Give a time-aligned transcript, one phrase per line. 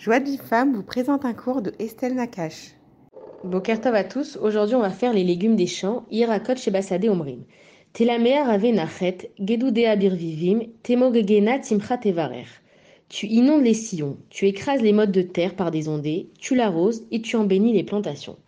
[0.00, 0.30] Joie de
[0.72, 2.70] vous présente un cours de Estelle Nakache.
[3.44, 7.44] Bokertov à tous, aujourd'hui on va faire les légumes des champs, Irakot chez Basade Omrim.
[7.98, 12.46] Ave nachet, gedudea birvivim, temogegena timcha tevarer.
[13.10, 17.04] Tu inondes les sillons, tu écrases les modes de terre par des ondées, tu l'arroses
[17.10, 18.38] et tu embénis les plantations.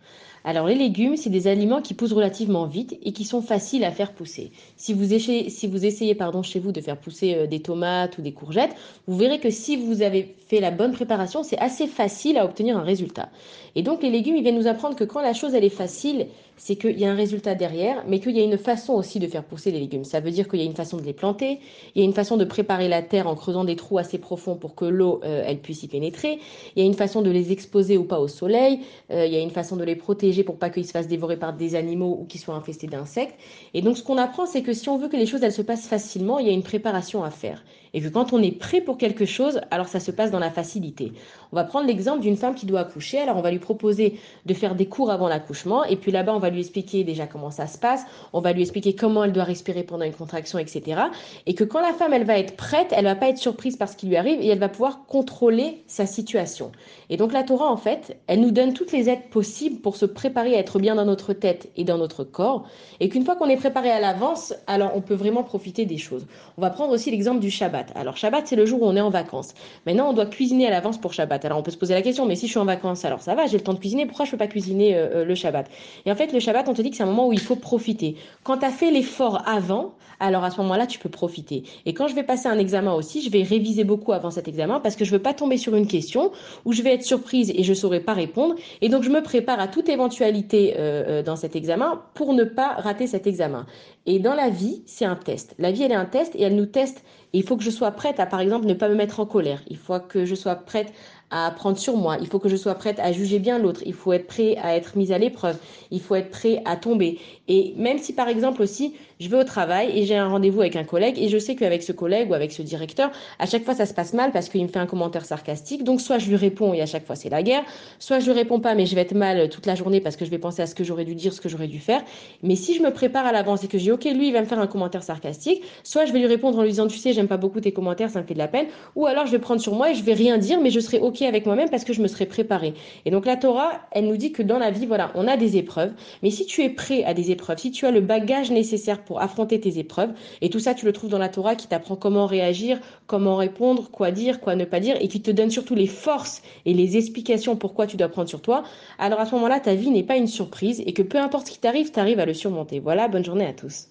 [0.45, 3.91] Alors les légumes, c'est des aliments qui poussent relativement vite et qui sont faciles à
[3.91, 4.51] faire pousser.
[4.75, 8.75] Si vous essayez, pardon, chez vous de faire pousser euh, des tomates ou des courgettes,
[9.07, 12.77] vous verrez que si vous avez fait la bonne préparation, c'est assez facile à obtenir
[12.77, 13.29] un résultat.
[13.75, 16.27] Et donc les légumes, ils viennent nous apprendre que quand la chose elle est facile,
[16.57, 19.27] c'est qu'il y a un résultat derrière, mais qu'il y a une façon aussi de
[19.27, 20.03] faire pousser les légumes.
[20.03, 21.59] Ça veut dire qu'il y a une façon de les planter,
[21.95, 24.55] il y a une façon de préparer la terre en creusant des trous assez profonds
[24.55, 26.39] pour que l'eau euh, elle puisse y pénétrer,
[26.75, 28.79] il y a une façon de les exposer ou pas au soleil,
[29.11, 31.37] euh, il y a une façon de les protéger pour pas qu'ils se fassent dévorer
[31.37, 33.39] par des animaux ou qu'ils soient infestés d'insectes.
[33.75, 35.61] Et donc ce qu'on apprend, c'est que si on veut que les choses elles se
[35.61, 37.63] passent facilement, il y a une préparation à faire.
[37.93, 40.49] Et que quand on est prêt pour quelque chose, alors ça se passe dans la
[40.49, 41.13] facilité.
[41.51, 44.53] On va prendre l'exemple d'une femme qui doit accoucher, alors on va lui proposer de
[44.53, 47.67] faire des cours avant l'accouchement, et puis là-bas on va lui expliquer déjà comment ça
[47.67, 51.01] se passe, on va lui expliquer comment elle doit respirer pendant une contraction, etc.
[51.45, 53.89] Et que quand la femme, elle va être prête, elle va pas être surprise par
[53.89, 56.71] ce qui lui arrive et elle va pouvoir contrôler sa situation.
[57.09, 60.05] Et donc la Torah, en fait, elle nous donne toutes les aides possibles pour se
[60.05, 62.67] préparer à être bien dans notre tête et dans notre corps.
[62.99, 66.25] Et qu'une fois qu'on est préparé à l'avance, alors on peut vraiment profiter des choses.
[66.57, 67.82] On va prendre aussi l'exemple du Shabbat.
[67.95, 69.53] Alors Shabbat, c'est le jour où on est en vacances.
[69.85, 71.43] Maintenant, on doit cuisiner à l'avance pour Shabbat.
[71.45, 73.35] Alors on peut se poser la question, mais si je suis en vacances, alors ça
[73.35, 75.69] va, j'ai le temps de cuisiner, pourquoi je peux pas cuisiner euh, euh, le Shabbat?
[76.05, 77.55] Et en fait, le Shabbat, on te dit que c'est un moment où il faut
[77.55, 78.15] profiter.
[78.43, 81.63] Quand tu as fait l'effort avant, alors à ce moment-là, tu peux profiter.
[81.85, 84.79] Et quand je vais passer un examen aussi, je vais réviser beaucoup avant cet examen
[84.79, 86.31] parce que je veux pas tomber sur une question
[86.65, 88.55] où je vais être surprise et je saurais pas répondre.
[88.81, 92.69] Et donc, je me prépare à toute éventualité euh, dans cet examen pour ne pas
[92.77, 93.65] rater cet examen.
[94.05, 95.55] Et dans la vie, c'est un test.
[95.59, 97.03] La vie, elle est un test et elle nous teste.
[97.33, 99.61] Il faut que je sois prête à, par exemple, ne pas me mettre en colère.
[99.67, 100.93] Il faut que je sois prête
[101.33, 102.17] à prendre sur moi.
[102.21, 103.81] Il faut que je sois prête à juger bien l'autre.
[103.87, 105.57] Il faut être prêt à être mise à l'épreuve.
[105.89, 107.19] Il faut être prêt à tomber.
[107.47, 110.75] Et même si, par exemple, aussi, je vais au travail et j'ai un rendez-vous avec
[110.75, 113.73] un collègue et je sais qu'avec ce collègue ou avec ce directeur, à chaque fois,
[113.73, 115.83] ça se passe mal parce qu'il me fait un commentaire sarcastique.
[115.83, 117.63] Donc, soit je lui réponds et à chaque fois, c'est la guerre.
[117.97, 120.25] Soit je lui réponds pas, mais je vais être mal toute la journée parce que
[120.25, 122.03] je vais penser à ce que j'aurais dû dire, ce que j'aurais dû faire.
[122.43, 124.41] Mais si je me prépare à l'avance et que je dis, OK, lui, il va
[124.41, 127.13] me faire un commentaire sarcastique, soit je vais lui répondre en lui disant, tu sais,
[127.13, 128.67] j'aime pas beaucoup tes commentaires, ça me fait de la peine.
[128.95, 130.99] Ou alors, je vais prendre sur moi et je vais rien dire, mais je serai
[130.99, 132.73] OK avec moi-même parce que je me serai préparé.
[133.05, 135.57] Et donc, la Torah, elle nous dit que dans la vie, voilà, on a des
[135.57, 135.93] épreuves.
[136.21, 139.21] Mais si tu es prêt à des épreuves, si tu as le bagage nécessaire pour
[139.21, 140.11] affronter tes épreuves,
[140.41, 143.89] et tout ça, tu le trouves dans la Torah qui t'apprend comment réagir, comment répondre,
[143.91, 146.97] quoi dire, quoi ne pas dire, et qui te donne surtout les forces et les
[146.97, 148.63] explications pourquoi tu dois prendre sur toi,
[148.99, 151.51] alors à ce moment-là, ta vie n'est pas une surprise et que peu importe ce
[151.51, 152.79] qui t'arrive, tu arrives à le surmonter.
[152.79, 153.87] Voilà, bonne journée à tous.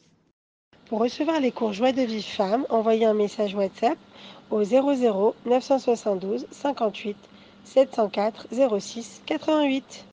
[0.86, 3.96] Pour recevoir les cours Joie de vie femme, envoyez un message WhatsApp
[4.50, 7.16] au 00 972 58
[7.64, 10.04] 704 06 88.